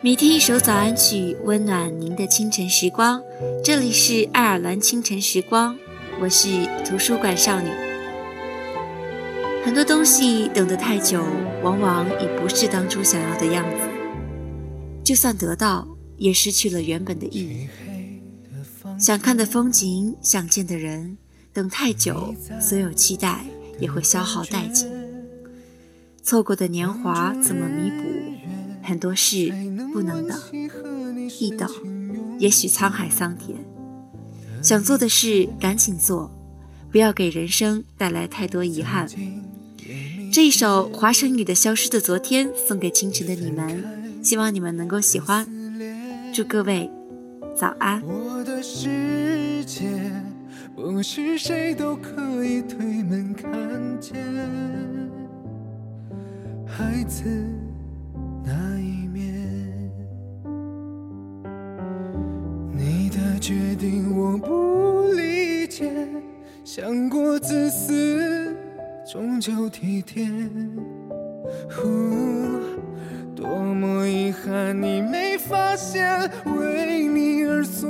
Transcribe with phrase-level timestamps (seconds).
[0.00, 3.20] 每天一首早安曲，温暖您的清晨时光。
[3.64, 5.76] 这里是爱尔兰清晨时光，
[6.20, 6.48] 我是
[6.86, 7.68] 图书馆少女。
[9.64, 11.24] 很多东西等得太久，
[11.64, 13.88] 往往已不是当初想要的样子。
[15.02, 17.68] 就算得到，也失去了原本的意义。
[19.00, 21.18] 想看的风景，想见的人，
[21.52, 23.44] 等太久，所有期待
[23.80, 24.88] 也会消耗殆尽。
[26.22, 28.04] 错过的年华怎么弥补？
[28.88, 29.52] 很多事
[29.92, 30.40] 不能等，
[31.38, 31.68] 一等，
[32.38, 33.58] 也许沧海桑田。
[34.62, 36.30] 想做的事赶紧做，
[36.90, 39.06] 不要给人生带来太多遗憾。
[40.32, 45.46] 这一首华晨宇的《消失的昨天》送给清晨的你们，希望你们能够喜欢。
[46.32, 46.90] 祝各位
[47.54, 48.02] 早安。
[48.02, 49.86] 我的世界
[50.74, 53.52] 不是谁都可以推门看
[54.00, 54.16] 见，
[56.66, 57.28] 孩子
[66.80, 68.54] 想过自私，
[69.04, 70.24] 终究体贴。
[73.34, 77.87] 多么遗憾，你没发现为你而做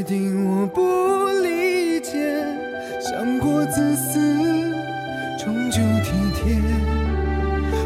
[0.00, 2.42] 决定我不理解，
[3.02, 4.18] 想过自私，
[5.38, 6.54] 终究体贴。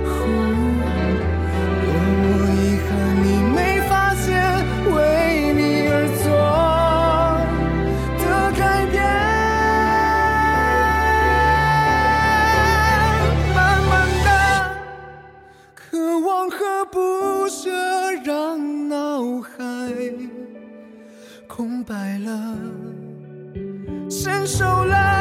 [0.04, 0.14] 呼
[1.82, 1.88] 多
[2.20, 2.22] 么
[2.54, 2.88] 遗憾，
[3.20, 3.58] 你没
[3.88, 4.30] 发现
[4.94, 4.94] 为
[5.54, 6.25] 你而做
[8.22, 8.22] 的
[8.56, 8.94] 改变。
[13.56, 13.58] 慢
[13.91, 13.92] 慢
[14.25, 14.28] 的。
[15.75, 15.82] 渴
[16.20, 17.72] 望和不舍
[18.22, 19.58] 让脑海
[21.56, 22.56] 空白了，
[24.10, 25.13] 伸手了，